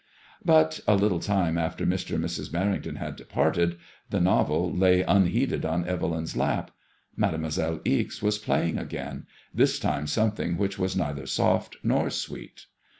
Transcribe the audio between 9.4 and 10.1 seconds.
this time